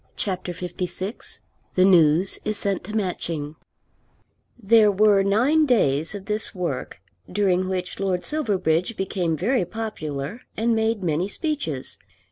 [0.15, 1.39] CHAPTER LVI
[1.75, 3.55] The News Is Sent to Matching
[4.57, 6.99] There were nine days of this work,
[7.31, 11.99] during which Lord Silverbridge became very popular and made many speeches.